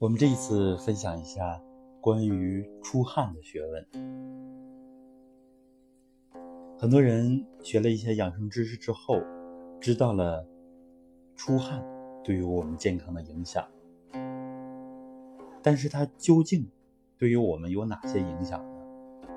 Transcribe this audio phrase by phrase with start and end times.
[0.00, 1.60] 我们这一次分享一下
[2.00, 3.86] 关于出汗的学问。
[6.78, 9.20] 很多人学了一些养生知识之后，
[9.78, 10.42] 知道了
[11.36, 11.84] 出汗
[12.24, 13.68] 对于我们健康的影响，
[15.62, 16.66] 但是它究竟
[17.18, 19.28] 对于我们有哪些影响呢？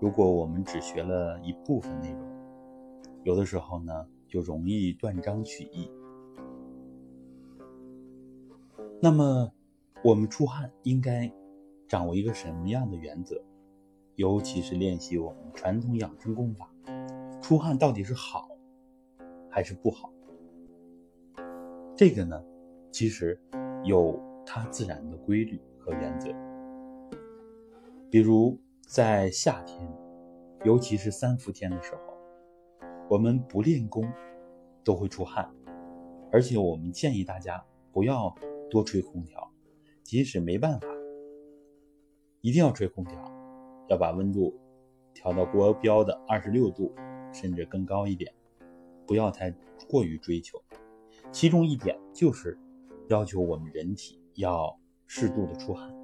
[0.00, 2.20] 如果我们只学了一部分内容，
[3.22, 5.90] 有的时候呢就容易断章取义。
[9.00, 9.50] 那么，
[10.02, 11.30] 我们出汗应该
[11.86, 13.38] 掌握一个什么样的原则？
[14.14, 16.72] 尤其是练习我们传统养生功法。
[17.42, 18.48] 出汗到底是好
[19.50, 20.10] 还是不好？
[21.94, 22.42] 这个呢，
[22.90, 23.38] 其实
[23.84, 26.30] 有它自然的规律和原则。
[28.10, 29.86] 比如在夏天，
[30.64, 32.00] 尤其是三伏天的时候，
[33.08, 34.10] 我们不练功
[34.82, 35.50] 都会出汗，
[36.32, 37.62] 而且我们建议大家
[37.92, 38.34] 不要
[38.70, 39.50] 多吹空调，
[40.10, 40.88] 即使没办法，
[42.40, 43.14] 一定要吹空调，
[43.88, 44.58] 要把温度
[45.14, 46.92] 调到国标的二十六度。
[47.32, 48.34] 甚至更高一点，
[49.06, 49.54] 不要太
[49.88, 50.60] 过于追求。
[51.30, 52.58] 其中一点就是
[53.08, 55.94] 要求我们人体要适度的出汗。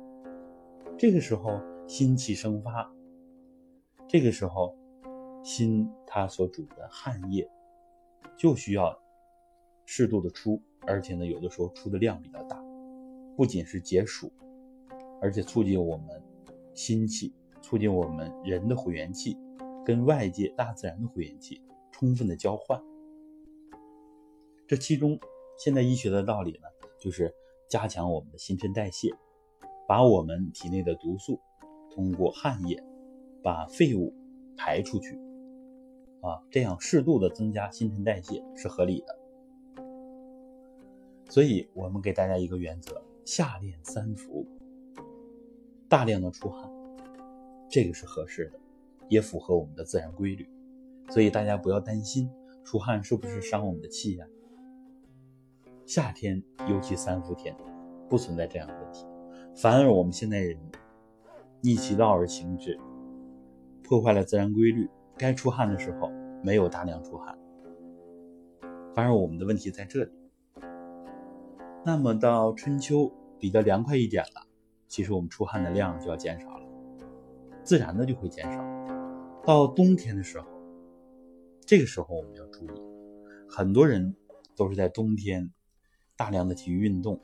[0.97, 2.89] 这个时候心气生发，
[4.07, 4.73] 这个时候
[5.43, 7.51] 心它所主的汗液
[8.39, 8.97] 就需要
[9.85, 12.56] 适度的出，而且呢，有的时候出的量比较大，
[13.37, 14.33] 不仅是解暑，
[15.21, 16.23] 而且促进我们
[16.75, 19.37] 心气，促进我们人的回元气。
[19.85, 21.63] 跟外界大自然的回元气
[21.93, 22.83] 充分的交换，
[24.67, 25.17] 这其中
[25.57, 26.67] 现代医学的道理呢，
[26.99, 27.33] 就是
[27.69, 29.15] 加强我们的新陈代谢，
[29.87, 31.39] 把我们体内的毒素
[31.95, 32.83] 通过汗液
[33.45, 34.13] 把废物
[34.57, 35.15] 排出去，
[36.21, 39.17] 啊，这样适度的增加新陈代谢是合理的。
[41.31, 44.47] 所以我们给大家一个原则：夏练三伏，
[45.89, 46.71] 大量的出汗，
[47.69, 48.61] 这个是合适的。
[49.09, 50.49] 也符合我们的自然规律，
[51.11, 52.29] 所以大家不要担心
[52.65, 54.27] 出汗是不是伤我们的气呀？
[55.85, 57.57] 夏天尤其三伏天，
[58.09, 59.07] 不存在这样的问题。
[59.55, 60.57] 反而我们现代人
[61.61, 62.79] 逆其道而行之，
[63.83, 66.11] 破坏了自然规律，该出汗的时候
[66.43, 67.37] 没有大量出汗，
[68.95, 70.11] 反而我们的问题在这里。
[71.87, 74.45] 那么到春秋比较凉快一点了，
[74.89, 76.67] 其实我们出汗的量就要减少了，
[77.63, 78.61] 自然的就会减少。
[79.45, 80.49] 到冬天的时候，
[81.65, 82.83] 这个时候我们要注意，
[83.49, 84.17] 很多人
[84.57, 85.53] 都是在冬天
[86.17, 87.21] 大量的体育运动，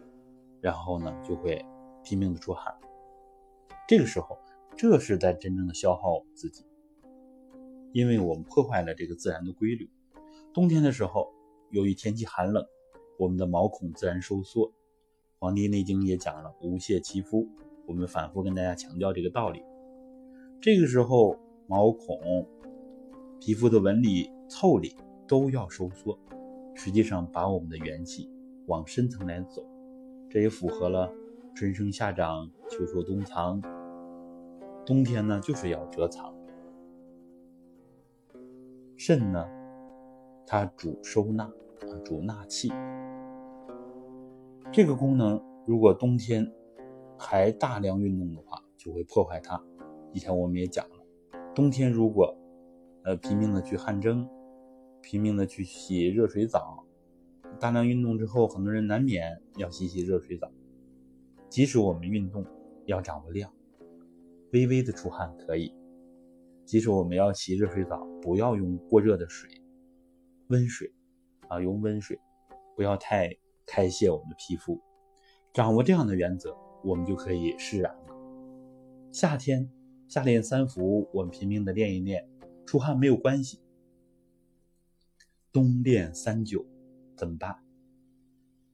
[0.61, 1.67] 然后呢就会
[2.05, 2.73] 拼命的出汗。
[3.89, 4.39] 这个时候，
[4.77, 6.65] 这是在真正的消耗自己，
[7.91, 9.91] 因为我们破坏了这个自然的规律。
[10.55, 11.33] 冬天的时候，
[11.71, 12.65] 由于天气寒冷，
[13.19, 14.69] 我们的毛孔自然收缩，
[15.39, 17.49] 《黄帝内经》也讲了“无泄其肤”，
[17.87, 19.63] 我们反复跟大家强调这个道理。
[20.61, 21.37] 这个时候。
[21.69, 22.47] 毛孔、
[23.41, 24.95] 皮肤的纹理、腠理
[25.27, 26.19] 都要收缩，
[26.75, 28.29] 实际上把我们的元气
[28.67, 29.65] 往深层来走，
[30.29, 31.11] 这也符合了
[31.55, 33.63] 春生夏长、秋收冬藏。
[34.85, 36.35] 冬天呢，就是要蛰藏。
[38.97, 39.49] 肾呢，
[40.47, 42.71] 它主收纳啊，主纳气。
[44.73, 46.51] 这个功能如果冬天
[47.19, 49.63] 还大量运动的话，就会破坏它。
[50.15, 50.97] 以前我们也讲了。
[51.55, 52.35] 冬天如果，
[53.05, 54.27] 呃，拼命的去汗蒸，
[55.03, 56.83] 拼命的去洗热水澡，
[57.61, 60.51] 大量运动之后，很多人难免要洗洗热水澡。
[61.51, 62.43] 即使我们运动
[62.87, 63.53] 要掌握量，
[64.55, 65.77] 微微的出汗可以。
[66.65, 69.51] 即使我们要洗热水澡，不要用过热的水，
[70.47, 70.91] 温水，
[71.49, 72.19] 啊，用温水，
[72.75, 73.37] 不要太
[73.73, 74.79] 开泄我们的皮肤。
[75.55, 78.15] 掌握这样的原则，我们就可以释然了。
[79.11, 79.73] 夏天。
[80.09, 82.29] 夏练三伏，我们拼命的练一练，
[82.67, 83.63] 出汗没有关系。
[85.51, 86.67] 冬练三九
[87.17, 87.65] 怎么办？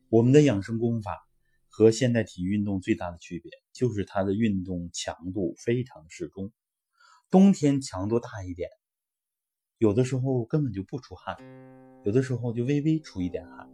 [0.09, 1.29] 我们的养生功法
[1.69, 6.51] 和现代体育运动最大的区别，就是它的运动强度非常适中。
[7.31, 8.69] 冬天强度大一点，
[9.77, 11.37] 有的时候根本就不出汗，
[12.05, 13.71] 有的时候就微微出一点汗。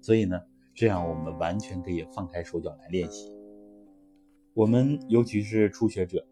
[0.00, 0.40] 所以呢，
[0.74, 3.32] 这样我们完全可以放开手脚来练习。
[4.54, 6.26] 我们尤其是初学者。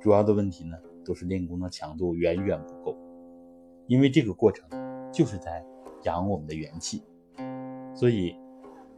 [0.00, 2.96] 主要的问题呢，都是练功的强度远远不够，
[3.86, 4.66] 因为这个过程
[5.12, 5.62] 就是在
[6.04, 7.02] 养我们的元气，
[7.94, 8.34] 所以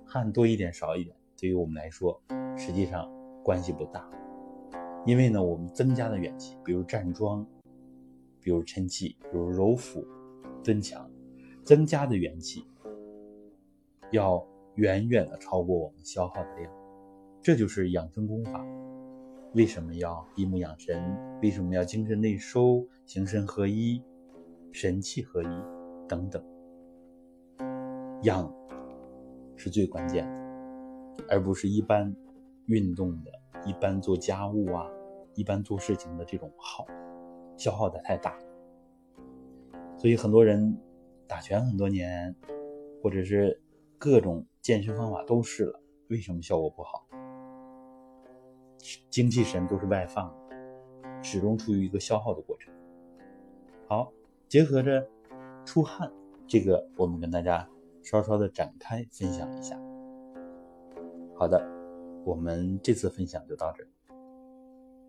[0.04, 2.22] 汗多一点少一点，对于我们来说
[2.56, 3.10] 实际上
[3.42, 4.08] 关系不大。
[5.04, 7.44] 因为呢，我们增加的元气，比如站桩，
[8.40, 10.06] 比如抻气，比如揉腹、
[10.62, 11.10] 增强，
[11.64, 12.64] 增加的元气
[14.12, 16.72] 要远远的超过我们消耗的量。
[17.42, 18.64] 这就是养生功法。
[19.54, 21.14] 为什么要闭目养神？
[21.42, 24.02] 为什么要精神内收、形神合一、
[24.70, 25.62] 神气合一
[26.08, 26.42] 等等？
[28.22, 28.50] 养
[29.56, 32.14] 是最关键的，而不是一般
[32.66, 33.32] 运动的、
[33.66, 34.86] 一般做家务啊、
[35.34, 36.86] 一般做事情的这种耗，
[37.56, 38.38] 消耗的太大。
[39.98, 40.78] 所以很多人
[41.26, 42.34] 打拳很多年，
[43.02, 43.60] 或者是
[44.02, 47.06] 各种健身方法都试了，为什么效果不好？
[49.08, 50.34] 精气神都是外放，
[51.22, 52.74] 始终处于一个消耗的过程。
[53.86, 54.12] 好，
[54.48, 55.08] 结合着
[55.64, 56.12] 出汗，
[56.48, 57.70] 这个我们跟大家
[58.02, 59.80] 稍稍的展开分享一下。
[61.36, 61.64] 好的，
[62.24, 63.88] 我们这次分享就到这儿。